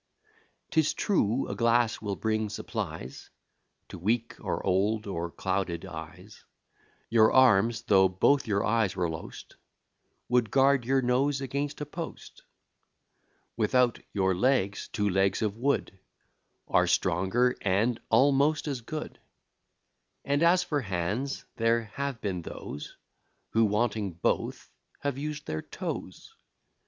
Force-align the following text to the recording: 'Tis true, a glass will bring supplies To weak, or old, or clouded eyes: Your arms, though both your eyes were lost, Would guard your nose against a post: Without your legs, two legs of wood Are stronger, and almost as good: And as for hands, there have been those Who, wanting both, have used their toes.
'Tis 0.71 0.95
true, 0.95 1.47
a 1.47 1.53
glass 1.53 2.01
will 2.01 2.15
bring 2.15 2.49
supplies 2.49 3.29
To 3.89 3.99
weak, 3.99 4.33
or 4.43 4.65
old, 4.65 5.05
or 5.05 5.29
clouded 5.29 5.85
eyes: 5.85 6.43
Your 7.11 7.31
arms, 7.31 7.83
though 7.83 8.07
both 8.09 8.47
your 8.47 8.65
eyes 8.65 8.95
were 8.95 9.07
lost, 9.07 9.57
Would 10.27 10.49
guard 10.49 10.85
your 10.85 11.03
nose 11.03 11.39
against 11.39 11.81
a 11.81 11.85
post: 11.85 12.41
Without 13.55 13.99
your 14.11 14.33
legs, 14.33 14.87
two 14.87 15.07
legs 15.07 15.43
of 15.43 15.55
wood 15.55 15.99
Are 16.67 16.87
stronger, 16.87 17.55
and 17.61 18.01
almost 18.09 18.67
as 18.67 18.81
good: 18.81 19.19
And 20.25 20.41
as 20.41 20.63
for 20.63 20.81
hands, 20.81 21.45
there 21.57 21.83
have 21.93 22.19
been 22.21 22.41
those 22.41 22.97
Who, 23.51 23.65
wanting 23.65 24.13
both, 24.13 24.71
have 25.01 25.19
used 25.19 25.45
their 25.45 25.61
toes. 25.61 26.33